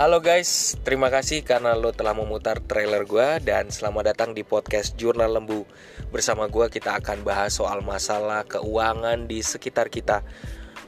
Halo 0.00 0.24
guys, 0.24 0.80
terima 0.80 1.12
kasih 1.12 1.44
karena 1.44 1.76
lo 1.76 1.92
telah 1.92 2.16
memutar 2.16 2.56
trailer 2.64 3.04
gue 3.04 3.36
dan 3.44 3.68
selamat 3.68 4.16
datang 4.16 4.32
di 4.32 4.40
podcast 4.40 4.96
Jurnal 4.96 5.28
Lembu. 5.28 5.68
Bersama 6.08 6.48
gue 6.48 6.72
kita 6.72 6.96
akan 7.04 7.20
bahas 7.20 7.60
soal 7.60 7.84
masalah 7.84 8.48
keuangan 8.48 9.28
di 9.28 9.44
sekitar 9.44 9.92
kita. 9.92 10.24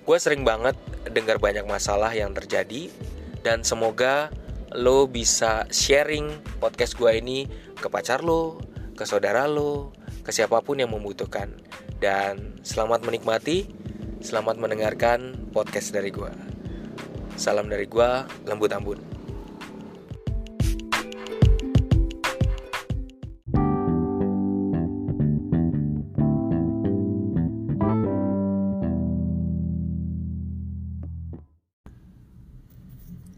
Gue 0.09 0.17
sering 0.17 0.49
banget 0.49 0.81
dengar 1.13 1.37
banyak 1.37 1.69
masalah 1.69 2.09
yang 2.17 2.33
terjadi 2.33 2.89
dan 3.45 3.61
semoga 3.69 4.33
lo 4.73 5.05
bisa 5.05 5.69
sharing 5.69 6.33
podcast 6.57 6.97
gue 6.97 7.13
ini 7.13 7.45
ke 7.77 7.93
pacar 7.93 8.25
lo, 8.25 8.65
ke 8.97 9.05
saudara 9.05 9.45
lo, 9.45 9.93
ke 10.25 10.33
siapa 10.33 10.65
pun 10.65 10.81
yang 10.81 10.89
membutuhkan. 10.89 11.53
Dan 12.01 12.65
selamat 12.65 13.05
menikmati, 13.05 13.69
selamat 14.25 14.57
mendengarkan 14.57 15.53
podcast 15.53 15.93
dari 15.93 16.09
gue. 16.09 16.52
Salam 17.33 17.65
dari 17.65 17.89
gua, 17.89 18.29
Lembut 18.45 18.69
Ambun. 18.77 19.01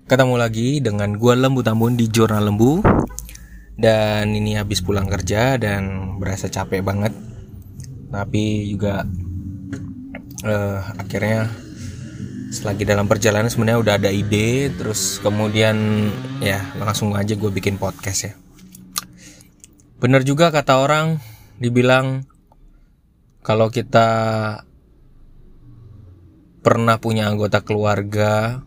Ketemu 0.04 0.36
lagi 0.36 0.78
dengan 0.82 1.16
gua 1.16 1.38
Lembut 1.38 1.64
Ambun 1.64 1.96
di 1.96 2.06
Jurnal 2.06 2.46
Lembu 2.46 2.84
Dan 3.74 4.36
ini 4.36 4.54
habis 4.54 4.84
pulang 4.84 5.08
kerja 5.08 5.56
dan 5.56 6.14
berasa 6.20 6.46
capek 6.46 6.84
banget 6.84 7.10
Tapi 8.12 8.68
juga 8.68 9.02
uh, 10.44 10.80
akhirnya 11.00 11.63
selagi 12.54 12.86
dalam 12.86 13.10
perjalanan 13.10 13.50
sebenarnya 13.50 13.82
udah 13.82 13.94
ada 13.98 14.10
ide 14.14 14.70
terus 14.70 15.18
kemudian 15.18 16.06
ya 16.38 16.62
langsung 16.78 17.10
aja 17.18 17.34
gue 17.34 17.50
bikin 17.50 17.82
podcast 17.82 18.30
ya. 18.30 18.34
Bener 19.98 20.22
juga 20.22 20.54
kata 20.54 20.78
orang 20.78 21.18
dibilang 21.58 22.22
kalau 23.42 23.74
kita 23.74 24.06
pernah 26.62 26.96
punya 27.02 27.26
anggota 27.26 27.58
keluarga 27.66 28.62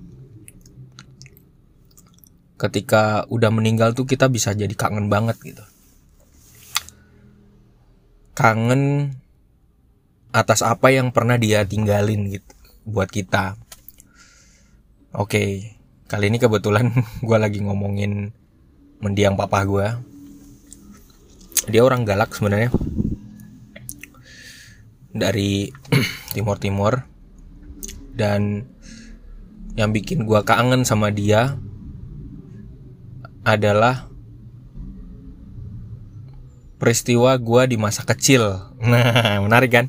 ketika 2.60 3.24
udah 3.32 3.50
meninggal 3.56 3.96
tuh 3.96 4.04
kita 4.04 4.28
bisa 4.28 4.52
jadi 4.52 4.76
kangen 4.76 5.08
banget 5.08 5.40
gitu. 5.40 5.64
Kangen 8.36 9.16
atas 10.36 10.60
apa 10.60 10.92
yang 10.92 11.16
pernah 11.16 11.40
dia 11.40 11.64
tinggalin 11.64 12.28
gitu 12.30 12.52
buat 12.84 13.08
kita 13.10 13.67
Oke, 15.16 15.72
kali 16.12 16.28
ini 16.28 16.36
kebetulan 16.36 16.92
gue 17.28 17.38
lagi 17.40 17.64
ngomongin 17.64 18.36
mendiang 19.00 19.40
papa 19.40 19.64
gue. 19.64 19.88
Dia 21.72 21.82
orang 21.88 22.04
galak 22.04 22.36
sebenarnya. 22.36 22.76
Dari 25.16 25.72
Timur 26.36 26.60
Timur. 26.60 27.08
Dan 28.18 28.68
yang 29.80 29.96
bikin 29.96 30.28
gue 30.28 30.42
kangen 30.44 30.84
sama 30.84 31.14
dia 31.14 31.56
adalah 33.48 34.12
peristiwa 36.84 37.32
gue 37.40 37.64
di 37.72 37.78
masa 37.80 38.04
kecil. 38.04 38.44
Nah, 38.84 39.42
menarik 39.42 39.72
kan? 39.72 39.88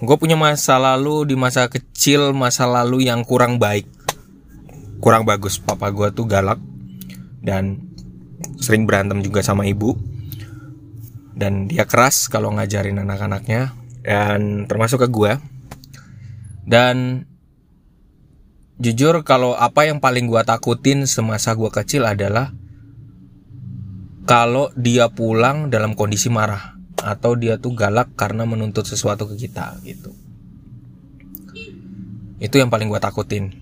Gue 0.00 0.16
punya 0.16 0.36
masa 0.36 0.80
lalu 0.80 1.28
di 1.28 1.36
masa 1.36 1.68
kecil 1.68 2.32
masa 2.32 2.64
lalu 2.64 3.06
yang 3.06 3.20
kurang 3.24 3.60
baik. 3.60 3.84
Kurang 5.00 5.28
bagus. 5.28 5.60
Papa 5.60 5.92
gue 5.92 6.08
tuh 6.12 6.24
galak 6.24 6.60
dan 7.44 7.80
sering 8.60 8.88
berantem 8.88 9.20
juga 9.20 9.44
sama 9.44 9.68
ibu. 9.68 9.96
Dan 11.36 11.68
dia 11.68 11.88
keras 11.88 12.28
kalau 12.28 12.52
ngajarin 12.52 13.00
anak-anaknya 13.00 13.72
dan 14.04 14.64
termasuk 14.64 15.04
ke 15.04 15.08
gue 15.08 15.32
dan 16.64 17.26
jujur 18.80 19.20
kalau 19.24 19.52
apa 19.52 19.88
yang 19.88 20.00
paling 20.00 20.24
gue 20.24 20.40
takutin 20.44 21.04
semasa 21.04 21.52
gue 21.52 21.68
kecil 21.68 22.08
adalah 22.08 22.52
kalau 24.24 24.72
dia 24.76 25.12
pulang 25.12 25.68
dalam 25.68 25.92
kondisi 25.92 26.32
marah 26.32 26.79
atau 27.00 27.32
dia 27.36 27.56
tuh 27.56 27.72
galak 27.72 28.12
karena 28.16 28.44
menuntut 28.44 28.84
sesuatu 28.84 29.24
ke 29.28 29.48
kita 29.48 29.80
gitu. 29.84 30.12
Itu 32.40 32.56
yang 32.56 32.72
paling 32.72 32.88
gue 32.88 33.00
takutin. 33.00 33.52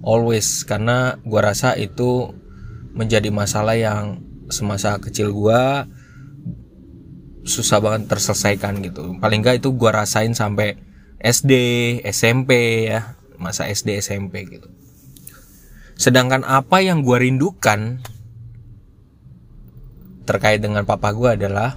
Always 0.00 0.64
karena 0.66 1.18
gue 1.22 1.40
rasa 1.42 1.74
itu 1.76 2.34
menjadi 2.94 3.30
masalah 3.30 3.78
yang 3.78 4.22
semasa 4.50 4.98
kecil 4.98 5.30
gue 5.30 5.62
susah 7.46 7.78
banget 7.82 8.10
terselesaikan 8.10 8.82
gitu. 8.82 9.18
Paling 9.18 9.42
gak 9.42 9.62
itu 9.62 9.74
gue 9.74 9.90
rasain 9.90 10.34
sampai 10.34 10.78
SD 11.20 11.52
SMP 12.06 12.84
ya 12.90 13.18
masa 13.36 13.68
SD 13.68 14.00
SMP 14.00 14.46
gitu. 14.48 14.68
Sedangkan 16.00 16.48
apa 16.48 16.80
yang 16.80 17.04
gue 17.04 17.18
rindukan 17.18 18.00
terkait 20.24 20.62
dengan 20.62 20.86
papa 20.86 21.12
gue 21.12 21.36
adalah 21.36 21.76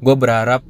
gue 0.00 0.16
berharap 0.16 0.64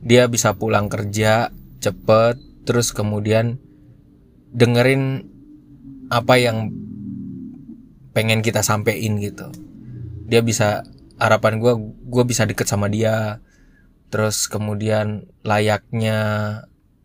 dia 0.00 0.24
bisa 0.26 0.56
pulang 0.56 0.88
kerja 0.88 1.52
cepet 1.84 2.40
terus 2.64 2.96
kemudian 2.96 3.60
dengerin 4.52 5.28
apa 6.08 6.40
yang 6.40 6.72
pengen 8.16 8.40
kita 8.40 8.64
sampein 8.64 9.20
gitu. 9.20 9.52
Dia 10.28 10.40
bisa 10.40 10.84
harapan 11.20 11.60
gue 11.60 11.72
gue 12.08 12.24
bisa 12.24 12.48
deket 12.48 12.66
sama 12.66 12.88
dia. 12.88 13.44
Terus 14.08 14.48
kemudian 14.48 15.28
layaknya 15.44 16.18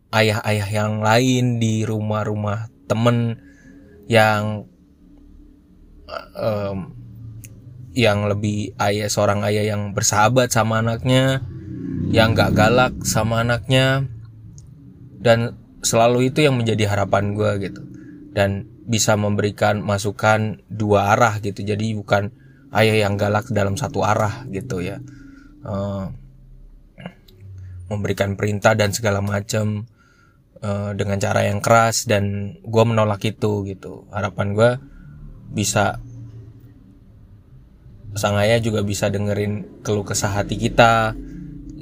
ayah-ayah 0.08 0.68
yang 0.72 1.04
lain 1.04 1.60
di 1.60 1.84
rumah-rumah 1.84 2.72
temen 2.88 3.36
yang 4.08 4.64
um, 6.32 7.03
yang 7.94 8.26
lebih 8.26 8.74
ayah 8.82 9.06
seorang 9.06 9.46
ayah 9.46 9.74
yang 9.74 9.94
bersahabat 9.94 10.50
sama 10.50 10.82
anaknya 10.82 11.40
yang 12.10 12.34
gak 12.34 12.54
galak 12.54 12.94
sama 13.06 13.42
anaknya 13.46 14.06
dan 15.24 15.56
selalu 15.80 16.28
itu 16.28 16.44
yang 16.44 16.58
menjadi 16.60 16.90
harapan 16.90 17.32
gue 17.32 17.70
gitu. 17.70 17.82
Dan 18.34 18.66
bisa 18.84 19.16
memberikan 19.16 19.80
masukan 19.80 20.60
dua 20.68 21.16
arah 21.16 21.40
gitu. 21.40 21.64
Jadi 21.64 21.96
bukan 21.96 22.28
ayah 22.76 23.08
yang 23.08 23.16
galak 23.16 23.48
dalam 23.48 23.80
satu 23.80 24.04
arah 24.04 24.44
gitu 24.52 24.84
ya. 24.84 25.00
Uh, 25.64 26.12
memberikan 27.88 28.36
perintah 28.36 28.76
dan 28.76 28.92
segala 28.92 29.24
macam 29.24 29.88
uh, 30.60 30.92
dengan 30.92 31.16
cara 31.16 31.48
yang 31.48 31.64
keras 31.64 32.04
dan 32.04 32.56
gue 32.60 32.84
menolak 32.84 33.24
itu 33.24 33.64
gitu. 33.64 34.04
Harapan 34.12 34.52
gue 34.52 34.70
bisa 35.54 36.00
sang 38.14 38.38
ayah 38.38 38.62
juga 38.62 38.86
bisa 38.86 39.10
dengerin 39.10 39.82
keluh 39.82 40.06
kesah 40.06 40.30
hati 40.30 40.54
kita. 40.54 41.14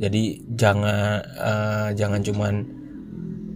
Jadi 0.02 0.42
jangan 0.50 1.22
uh, 1.38 1.88
jangan 1.94 2.20
cuman 2.24 2.54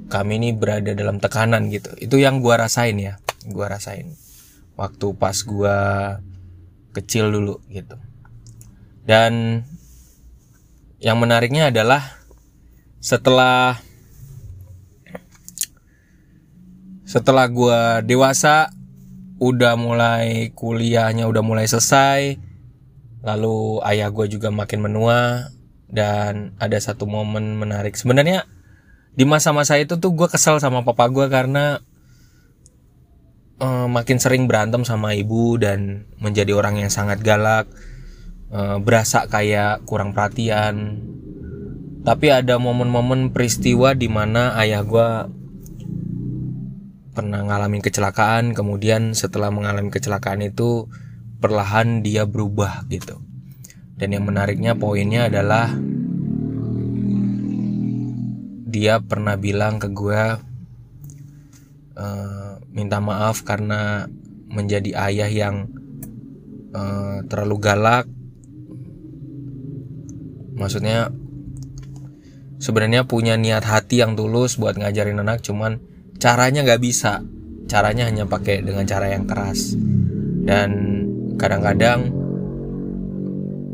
kami 0.07 0.39
ini 0.39 0.55
berada 0.55 0.95
dalam 0.95 1.19
tekanan 1.19 1.73
gitu. 1.73 1.91
Itu 1.99 2.21
yang 2.21 2.39
gua 2.39 2.69
rasain 2.69 3.01
ya 3.01 3.19
gua 3.51 3.73
rasain. 3.73 4.15
Waktu 4.77 5.07
pas 5.17 5.41
gua 5.43 5.77
kecil 6.93 7.33
dulu 7.33 7.59
gitu. 7.73 7.97
Dan 9.03 9.65
yang 11.01 11.19
menariknya 11.19 11.73
adalah 11.73 12.23
setelah 13.01 13.81
setelah 17.09 17.47
gua 17.49 18.05
dewasa 18.05 18.71
udah 19.37 19.75
mulai 19.77 20.53
kuliahnya 20.57 21.29
udah 21.29 21.43
mulai 21.45 21.69
selesai 21.69 22.46
lalu 23.27 23.83
ayah 23.83 24.07
gue 24.15 24.31
juga 24.31 24.55
makin 24.55 24.87
menua 24.87 25.51
dan 25.91 26.55
ada 26.63 26.79
satu 26.79 27.11
momen 27.11 27.59
menarik. 27.59 27.99
Sebenarnya 27.99 28.47
di 29.19 29.27
masa-masa 29.27 29.75
itu 29.83 29.99
tuh 29.99 30.15
gue 30.15 30.31
kesel 30.31 30.63
sama 30.63 30.87
papa 30.87 31.11
gue 31.11 31.27
karena 31.27 31.83
uh, 33.59 33.91
makin 33.91 34.23
sering 34.23 34.47
berantem 34.47 34.87
sama 34.87 35.19
ibu 35.19 35.59
dan 35.59 36.07
menjadi 36.23 36.55
orang 36.55 36.79
yang 36.79 36.93
sangat 36.93 37.19
galak 37.19 37.67
uh, 38.55 38.79
berasa 38.79 39.27
kayak 39.27 39.83
kurang 39.91 40.15
perhatian. 40.15 41.03
Tapi 42.07 42.31
ada 42.31 42.63
momen-momen 42.63 43.35
peristiwa 43.35 43.91
di 43.99 44.07
mana 44.07 44.55
ayah 44.63 44.87
gue 44.87 45.09
pernah 47.11 47.43
ngalamin 47.43 47.83
kecelakaan. 47.83 48.55
Kemudian 48.55 49.19
setelah 49.19 49.51
mengalami 49.51 49.91
kecelakaan 49.91 50.47
itu 50.47 50.87
perlahan 51.41 52.01
dia 52.01 52.25
berubah 52.25 52.85
gitu. 52.89 53.21
Dan 53.97 54.13
yang 54.13 54.25
menariknya 54.29 54.77
poinnya 54.77 55.33
adalah 55.33 55.73
dia 58.67 59.01
pernah 59.01 59.41
bilang 59.41 59.81
ke 59.81 59.89
gue 59.89 60.23
uh, 61.97 62.53
minta 62.69 63.01
maaf 63.01 63.41
karena 63.41 64.05
menjadi 64.53 64.93
ayah 65.09 65.31
yang 65.33 65.57
uh, 66.77 67.25
terlalu 67.25 67.57
galak. 67.57 68.05
Maksudnya 70.61 71.09
sebenarnya 72.61 73.09
punya 73.09 73.41
niat 73.41 73.65
hati 73.65 74.05
yang 74.05 74.13
tulus 74.13 74.61
buat 74.61 74.77
ngajarin 74.77 75.25
anak 75.25 75.41
cuman 75.41 75.81
caranya 76.21 76.61
nggak 76.61 76.83
bisa. 76.85 77.25
Caranya 77.67 78.07
hanya 78.07 78.29
pakai 78.29 78.61
dengan 78.61 78.85
cara 78.85 79.09
yang 79.09 79.25
keras. 79.25 79.73
Dan 80.47 80.71
kadang-kadang 81.37 82.11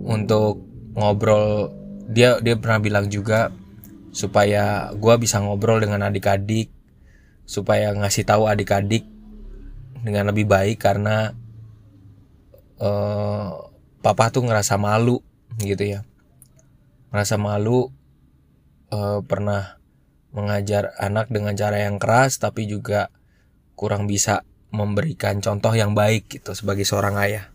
untuk 0.02 0.62
ngobrol 0.92 1.70
dia 2.10 2.36
dia 2.42 2.58
pernah 2.58 2.82
bilang 2.82 3.06
juga 3.08 3.54
supaya 4.12 4.92
gue 4.92 5.14
bisa 5.16 5.40
ngobrol 5.40 5.80
dengan 5.80 6.04
adik-adik 6.04 6.68
supaya 7.48 7.94
ngasih 7.96 8.28
tahu 8.28 8.44
adik-adik 8.44 9.08
dengan 10.02 10.34
lebih 10.34 10.44
baik 10.44 10.82
karena 10.82 11.32
uh, 12.82 13.70
papa 14.04 14.28
tuh 14.28 14.44
ngerasa 14.44 14.76
malu 14.76 15.22
gitu 15.62 15.96
ya 15.96 16.00
merasa 17.14 17.38
malu 17.40 17.88
uh, 18.92 19.20
pernah 19.24 19.78
mengajar 20.32 20.96
anak 20.96 21.28
dengan 21.28 21.52
cara 21.56 21.84
yang 21.84 22.00
keras 22.00 22.40
tapi 22.40 22.64
juga 22.64 23.12
kurang 23.76 24.08
bisa 24.08 24.44
memberikan 24.72 25.44
contoh 25.44 25.76
yang 25.76 25.92
baik 25.92 26.32
gitu 26.32 26.56
sebagai 26.56 26.88
seorang 26.88 27.20
ayah. 27.20 27.51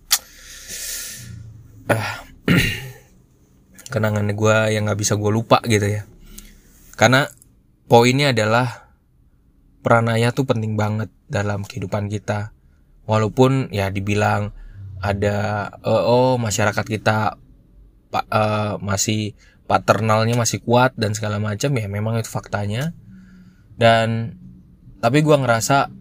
Uh, 1.87 2.11
kenangan 3.93 4.27
gue 4.31 4.57
yang 4.75 4.87
nggak 4.87 4.99
bisa 4.99 5.15
gue 5.15 5.31
lupa 5.31 5.63
gitu 5.65 5.87
ya. 5.87 6.03
Karena 6.99 7.27
poinnya 7.87 8.35
adalah 8.35 8.91
peran 9.81 10.11
ayah 10.11 10.35
tuh 10.35 10.43
penting 10.43 10.75
banget 10.75 11.07
dalam 11.31 11.63
kehidupan 11.63 12.11
kita. 12.11 12.51
Walaupun 13.07 13.71
ya 13.71 13.87
dibilang 13.87 14.51
ada 14.99 15.69
uh, 15.85 16.03
oh 16.09 16.35
masyarakat 16.41 16.85
kita 16.85 17.37
uh, 18.11 18.75
masih 18.81 19.37
paternalnya 19.67 20.33
masih 20.33 20.63
kuat 20.63 20.95
dan 20.95 21.13
segala 21.13 21.37
macam 21.37 21.69
ya 21.75 21.87
memang 21.91 22.17
itu 22.17 22.31
faktanya 22.31 22.95
dan 23.77 24.39
tapi 25.03 25.21
gue 25.21 25.37
ngerasa 25.37 25.91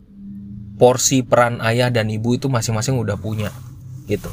porsi 0.81 1.27
peran 1.27 1.61
ayah 1.61 1.93
dan 1.93 2.09
ibu 2.09 2.39
itu 2.39 2.49
masing-masing 2.49 2.97
udah 2.97 3.19
punya 3.19 3.53
gitu 4.09 4.31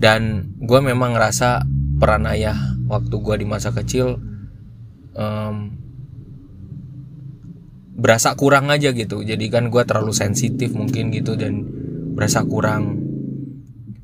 dan 0.00 0.52
gue 0.60 0.80
memang 0.80 1.16
ngerasa 1.16 1.64
peran 2.00 2.26
ayah 2.30 2.56
waktu 2.88 3.14
gue 3.14 3.36
di 3.40 3.46
masa 3.46 3.70
kecil 3.72 4.20
um, 5.16 5.56
berasa 7.96 8.34
kurang 8.34 8.72
aja 8.72 8.90
gitu. 8.90 9.22
Jadi 9.22 9.46
kan 9.52 9.68
gue 9.68 9.82
terlalu 9.84 10.10
sensitif 10.10 10.74
mungkin 10.74 11.12
gitu 11.14 11.38
dan 11.38 11.62
berasa 12.16 12.42
kurang. 12.42 12.98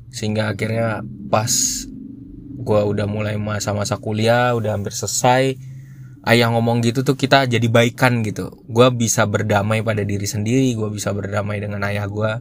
Sehingga 0.09 0.53
akhirnya 0.53 1.03
pas 1.29 1.51
gue 2.59 2.81
udah 2.81 3.07
mulai 3.09 3.35
masa-masa 3.35 3.97
kuliah 3.97 4.51
udah 4.53 4.75
hampir 4.75 4.91
selesai 4.91 5.57
ayah 6.27 6.51
ngomong 6.51 6.83
gitu 6.83 7.01
tuh 7.03 7.17
kita 7.17 7.49
jadi 7.49 7.67
baikan 7.67 8.21
gitu. 8.23 8.63
Gue 8.69 8.87
bisa 8.93 9.25
berdamai 9.27 9.83
pada 9.83 10.05
diri 10.05 10.25
sendiri 10.25 10.73
gue 10.77 10.89
bisa 10.93 11.11
berdamai 11.11 11.59
dengan 11.59 11.83
ayah 11.83 12.07
gue 12.07 12.31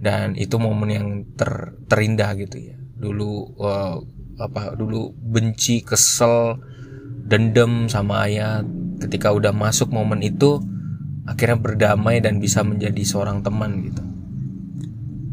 dan 0.00 0.32
itu 0.34 0.56
momen 0.56 0.88
yang 0.88 1.08
ter, 1.36 1.76
terindah 1.86 2.32
gitu 2.40 2.56
ya. 2.56 2.76
Dulu 2.96 3.60
uh, 3.60 4.00
apa 4.40 4.72
dulu 4.72 5.12
benci 5.12 5.84
kesel 5.84 6.56
dendam 7.28 7.86
sama 7.92 8.24
ayah. 8.24 8.64
Ketika 9.00 9.32
udah 9.32 9.52
masuk 9.52 9.92
momen 9.92 10.24
itu 10.24 10.60
akhirnya 11.28 11.60
berdamai 11.60 12.24
dan 12.24 12.40
bisa 12.40 12.64
menjadi 12.64 13.04
seorang 13.04 13.44
teman 13.44 13.84
gitu. 13.84 14.02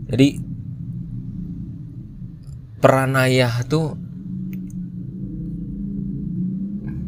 Jadi 0.08 0.28
peran 2.80 3.16
ayah 3.20 3.52
tuh 3.68 3.96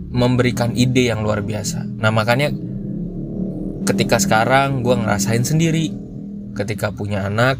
memberikan 0.09 0.73
ide 0.75 1.11
yang 1.11 1.23
luar 1.23 1.45
biasa. 1.45 1.85
Nah 1.85 2.11
makanya 2.11 2.51
ketika 3.87 4.19
sekarang 4.19 4.83
gue 4.83 4.95
ngerasain 4.95 5.45
sendiri 5.45 6.08
ketika 6.57 6.93
punya 6.93 7.25
anak 7.27 7.59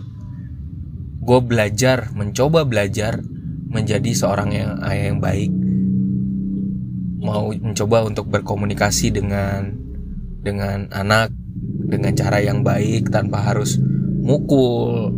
gue 1.19 1.39
belajar 1.45 2.09
mencoba 2.15 2.65
belajar 2.65 3.21
menjadi 3.69 4.11
seorang 4.17 4.49
yang 4.49 4.71
ayah 4.81 5.13
yang 5.13 5.21
baik. 5.21 5.51
Mau 7.21 7.53
mencoba 7.53 8.07
untuk 8.09 8.31
berkomunikasi 8.33 9.13
dengan 9.13 9.77
dengan 10.41 10.89
anak 10.89 11.29
dengan 11.89 12.13
cara 12.17 12.41
yang 12.41 12.65
baik 12.65 13.13
tanpa 13.13 13.43
harus 13.45 13.77
mukul 14.23 15.13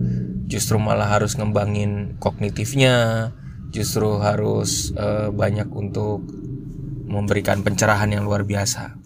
justru 0.51 0.75
malah 0.75 1.07
harus 1.07 1.39
ngembangin 1.39 2.19
kognitifnya 2.19 3.29
justru 3.71 4.19
harus 4.19 4.91
uh, 4.99 5.31
banyak 5.31 5.67
untuk 5.71 6.27
memberikan 7.07 7.63
pencerahan 7.63 8.11
yang 8.11 8.27
luar 8.27 8.43
biasa 8.43 9.00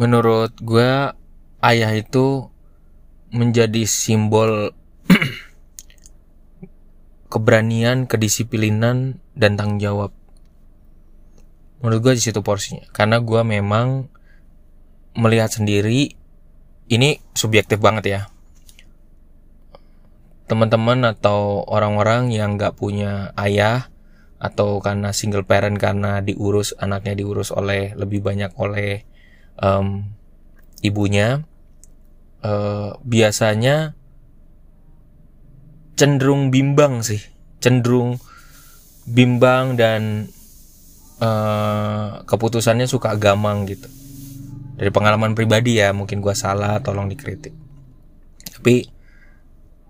menurut 0.00 0.56
gue 0.64 1.12
ayah 1.60 1.92
itu 1.92 2.48
menjadi 3.36 3.84
simbol 3.84 4.72
keberanian, 7.32 8.08
kedisiplinan, 8.08 9.20
dan 9.36 9.60
tanggung 9.60 9.76
jawab. 9.76 10.10
Menurut 11.84 12.00
gue 12.00 12.12
di 12.16 12.22
situ 12.24 12.40
porsinya. 12.40 12.88
Karena 12.96 13.20
gue 13.20 13.44
memang 13.44 14.08
melihat 15.20 15.52
sendiri 15.52 16.16
ini 16.88 17.20
subjektif 17.36 17.76
banget 17.76 18.04
ya. 18.08 18.20
Teman-teman 20.48 21.04
atau 21.06 21.62
orang-orang 21.68 22.32
yang 22.32 22.56
nggak 22.56 22.74
punya 22.74 23.36
ayah 23.36 23.92
atau 24.40 24.80
karena 24.80 25.12
single 25.12 25.44
parent 25.44 25.76
karena 25.76 26.24
diurus 26.24 26.72
anaknya 26.80 27.12
diurus 27.12 27.52
oleh 27.52 27.92
lebih 27.92 28.24
banyak 28.24 28.56
oleh 28.56 29.04
um, 29.60 30.08
ibunya 30.80 31.44
uh, 32.42 32.96
biasanya 33.04 33.94
cenderung 35.94 36.48
bimbang 36.48 37.04
sih. 37.04 37.20
Cenderung 37.60 38.16
bimbang 39.04 39.76
dan 39.76 40.32
uh, 41.20 42.24
keputusannya 42.24 42.88
suka 42.88 43.14
gamang 43.20 43.68
gitu. 43.68 43.86
Dari 44.80 44.88
pengalaman 44.88 45.36
pribadi 45.36 45.76
ya 45.76 45.92
mungkin 45.92 46.24
gue 46.24 46.32
salah 46.32 46.80
tolong 46.80 47.12
dikritik. 47.12 47.52
Tapi 48.56 48.88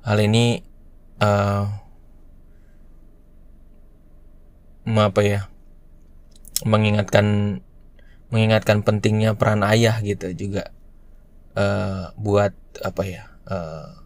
hal 0.02 0.18
ini 0.18 0.58
uh, 1.22 1.64
apa 4.90 5.22
ya 5.22 5.46
mengingatkan 6.66 7.58
mengingatkan 8.30 8.86
pentingnya 8.86 9.34
peran 9.34 9.66
ayah 9.66 9.98
gitu 10.02 10.30
juga 10.34 10.70
uh, 11.58 12.14
buat 12.14 12.54
apa 12.82 13.02
ya 13.02 13.24
uh, 13.50 14.00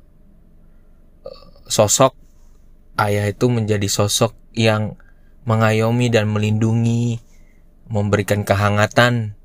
sosok 1.68 2.16
ayah 3.00 3.26
itu 3.30 3.46
menjadi 3.50 3.86
sosok 3.90 4.34
yang 4.54 4.94
mengayomi 5.44 6.08
dan 6.08 6.30
melindungi, 6.30 7.20
memberikan 7.88 8.42
kehangatan. 8.42 9.36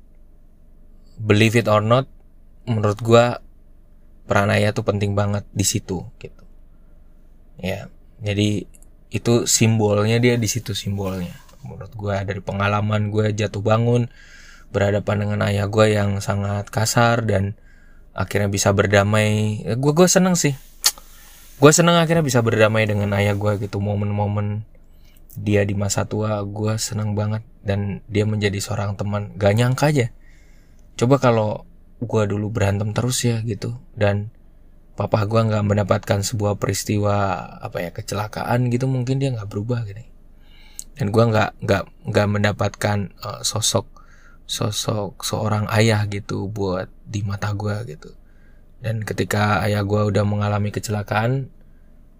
Believe 1.20 1.60
it 1.60 1.68
or 1.68 1.84
not, 1.84 2.08
menurut 2.64 2.96
gua 3.04 3.44
peran 4.24 4.48
ayah 4.48 4.72
tuh 4.72 4.86
penting 4.86 5.12
banget 5.12 5.44
di 5.52 5.66
situ 5.66 6.08
gitu. 6.16 6.44
Ya, 7.60 7.92
jadi 8.24 8.64
itu 9.12 9.44
simbolnya 9.44 10.16
dia 10.16 10.40
di 10.40 10.48
situ 10.48 10.72
simbolnya. 10.72 11.36
Menurut 11.60 11.92
gua 11.92 12.24
dari 12.24 12.40
pengalaman 12.40 13.12
gue 13.12 13.36
jatuh 13.36 13.60
bangun 13.60 14.08
berhadapan 14.70 15.26
dengan 15.26 15.38
ayah 15.46 15.66
gue 15.66 15.86
yang 15.94 16.22
sangat 16.22 16.70
kasar 16.70 17.26
dan 17.26 17.58
akhirnya 18.16 18.50
bisa 18.50 18.70
berdamai. 18.70 19.62
Gue 19.78 19.92
gue 19.92 20.08
seneng 20.08 20.34
sih. 20.38 20.54
Gue 21.60 21.70
seneng 21.74 22.00
akhirnya 22.00 22.24
bisa 22.24 22.40
berdamai 22.40 22.88
dengan 22.88 23.12
ayah 23.14 23.36
gue 23.36 23.60
gitu 23.60 23.78
momen-momen 23.82 24.64
dia 25.38 25.62
di 25.62 25.78
masa 25.78 26.06
tua 26.06 26.42
gue 26.42 26.74
senang 26.80 27.14
banget 27.14 27.46
dan 27.62 28.02
dia 28.10 28.26
menjadi 28.26 28.58
seorang 28.58 28.98
teman 28.98 29.30
gak 29.38 29.54
nyangka 29.54 29.94
aja 29.94 30.06
coba 30.98 31.22
kalau 31.22 31.50
gue 32.02 32.22
dulu 32.26 32.50
berantem 32.50 32.90
terus 32.90 33.22
ya 33.22 33.38
gitu 33.44 33.78
dan 33.94 34.32
papa 34.98 35.24
gue 35.24 35.40
nggak 35.40 35.64
mendapatkan 35.64 36.20
sebuah 36.20 36.60
peristiwa 36.60 37.40
apa 37.60 37.80
ya 37.80 37.90
kecelakaan 37.92 38.68
gitu 38.68 38.84
mungkin 38.84 39.16
dia 39.16 39.32
nggak 39.32 39.48
berubah 39.48 39.84
gitu 39.88 40.02
dan 41.00 41.06
gue 41.08 41.24
nggak 41.24 41.50
nggak 41.64 41.82
nggak 42.12 42.26
mendapatkan 42.28 42.98
uh, 43.24 43.40
sosok 43.40 43.88
sosok 44.50 45.22
seorang 45.22 45.70
ayah 45.70 46.02
gitu 46.10 46.50
buat 46.50 46.90
di 47.06 47.22
mata 47.22 47.54
gue 47.54 47.86
gitu. 47.86 48.10
Dan 48.82 49.06
ketika 49.06 49.62
ayah 49.62 49.86
gue 49.86 50.10
udah 50.10 50.26
mengalami 50.26 50.74
kecelakaan 50.74 51.46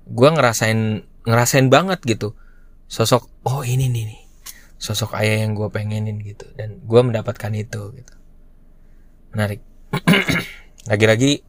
gue 0.07 0.29
ngerasain 0.31 1.03
ngerasain 1.27 1.67
banget 1.67 1.99
gitu. 2.07 2.39
Sosok 2.87 3.27
oh 3.51 3.67
ini 3.67 3.91
nih 3.91 4.15
nih. 4.15 4.23
Sosok 4.79 5.19
ayah 5.19 5.43
yang 5.43 5.59
gue 5.59 5.67
pengenin 5.75 6.23
gitu. 6.23 6.47
Dan 6.55 6.79
gue 6.87 7.01
mendapatkan 7.03 7.51
itu 7.51 7.99
gitu. 7.99 8.15
Menarik. 9.35 9.67
Lagi-lagi 10.91 11.43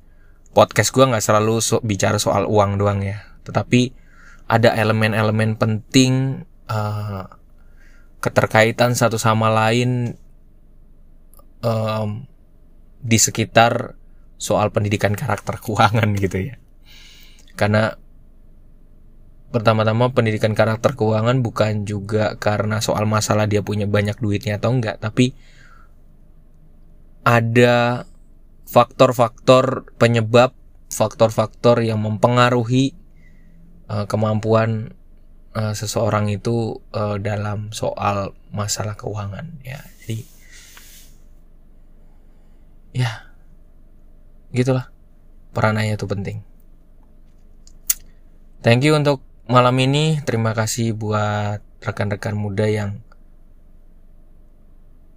podcast 0.49 0.89
gue 0.89 1.05
nggak 1.05 1.21
selalu 1.21 1.61
so 1.61 1.77
bicara 1.85 2.17
soal 2.17 2.49
uang 2.49 2.81
doang 2.81 3.05
ya. 3.05 3.21
Tetapi 3.45 3.93
ada 4.49 4.73
elemen-elemen 4.73 5.61
penting 5.61 6.41
uh, 6.65 7.23
keterkaitan 8.17 8.97
satu 8.97 9.21
sama 9.21 9.53
lain 9.53 10.17
um, 11.61 12.25
di 13.01 13.17
sekitar 13.17 13.97
soal 14.37 14.69
pendidikan 14.69 15.13
karakter 15.13 15.57
keuangan 15.61 16.09
gitu 16.23 16.53
ya 16.53 16.55
karena 17.55 18.01
pertama-tama 19.51 20.15
pendidikan 20.15 20.55
karakter 20.55 20.95
keuangan 20.95 21.43
bukan 21.43 21.83
juga 21.83 22.39
karena 22.39 22.79
soal 22.79 23.03
masalah 23.03 23.45
dia 23.51 23.59
punya 23.59 23.83
banyak 23.83 24.15
duitnya 24.17 24.57
atau 24.57 24.71
enggak, 24.71 24.97
tapi 25.03 25.35
ada 27.27 28.07
faktor-faktor 28.65 29.91
penyebab, 29.99 30.55
faktor-faktor 30.87 31.83
yang 31.83 31.99
mempengaruhi 31.99 32.95
uh, 33.91 34.07
kemampuan 34.07 34.95
uh, 35.51 35.75
seseorang 35.75 36.31
itu 36.31 36.79
uh, 36.95 37.19
dalam 37.19 37.75
soal 37.75 38.31
masalah 38.55 38.95
keuangan 38.95 39.59
ya. 39.67 39.83
Jadi 40.01 40.23
ya 42.91 43.31
gitulah. 44.51 44.91
Peran 45.51 45.75
ayah 45.79 45.99
itu 45.99 46.07
penting. 46.07 46.43
Thank 48.63 48.87
you 48.87 48.95
untuk 48.95 49.19
malam 49.51 49.75
ini. 49.83 50.23
Terima 50.23 50.55
kasih 50.55 50.95
buat 50.95 51.59
rekan-rekan 51.81 52.37
muda 52.37 52.69
yang 52.69 53.03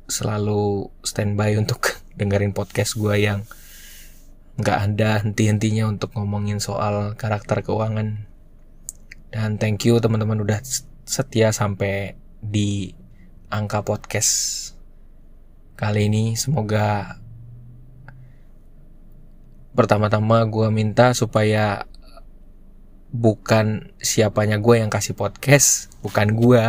selalu 0.08 0.90
standby 1.04 1.54
untuk 1.60 2.00
dengerin 2.18 2.56
podcast 2.56 2.96
gue 2.98 3.14
yang 3.20 3.46
nggak 4.54 4.78
ada 4.90 5.18
henti-hentinya 5.22 5.90
untuk 5.90 6.14
ngomongin 6.14 6.62
soal 6.62 7.18
karakter 7.18 7.62
keuangan. 7.62 8.26
Dan 9.34 9.58
thank 9.58 9.82
you 9.82 9.98
teman-teman 9.98 10.46
udah 10.46 10.62
setia 11.04 11.50
sampai 11.50 12.14
di 12.38 12.94
angka 13.50 13.82
podcast 13.82 14.32
kali 15.74 16.06
ini. 16.06 16.38
Semoga 16.38 17.18
pertama-tama 19.74 20.46
gue 20.46 20.70
minta 20.70 21.10
supaya 21.12 21.90
bukan 23.14 23.94
siapanya 23.98 24.58
gue 24.58 24.82
yang 24.82 24.90
kasih 24.90 25.14
podcast, 25.18 25.90
bukan 26.02 26.34
gue, 26.34 26.64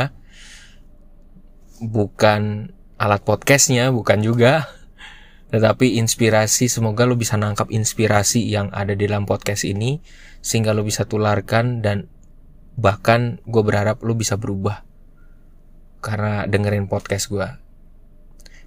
bukan 1.85 2.74
alat 2.97 3.21
podcastnya, 3.21 3.93
bukan 3.93 4.21
juga, 4.21 4.69
tetapi 5.53 6.01
inspirasi. 6.01 6.69
Semoga 6.69 7.05
lo 7.05 7.17
bisa 7.17 7.38
nangkap 7.38 7.69
inspirasi 7.69 8.45
yang 8.45 8.74
ada 8.74 8.97
di 8.97 9.05
dalam 9.05 9.29
podcast 9.29 9.65
ini, 9.65 10.01
sehingga 10.41 10.74
lo 10.74 10.85
bisa 10.85 11.05
tularkan 11.05 11.85
dan 11.85 12.09
bahkan 12.75 13.39
gue 13.47 13.63
berharap 13.63 14.03
lo 14.03 14.13
bisa 14.19 14.35
berubah 14.35 14.83
karena 16.03 16.43
dengerin 16.45 16.91
podcast 16.91 17.31
gue 17.31 17.47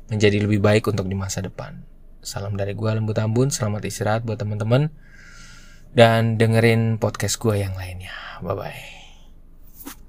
menjadi 0.08 0.40
lebih 0.42 0.58
baik 0.64 0.88
untuk 0.88 1.06
di 1.06 1.14
masa 1.14 1.44
depan. 1.44 1.97
Salam 2.18 2.58
dari 2.58 2.74
gue 2.74 2.90
Lembut 2.90 3.14
Ambun, 3.18 3.54
selamat 3.54 3.86
istirahat 3.86 4.22
buat 4.26 4.42
teman-teman 4.42 4.90
dan 5.94 6.34
dengerin 6.34 6.98
podcast 6.98 7.38
gue 7.38 7.62
yang 7.62 7.78
lainnya. 7.78 8.12
Bye 8.42 8.54
bye. 8.58 8.97